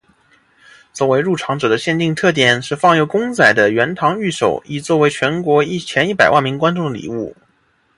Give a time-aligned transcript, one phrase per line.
[0.91, 7.37] 作为入场者的限定特典是放有公仔的圆堂御守以作为全国前一百万名观众的礼物。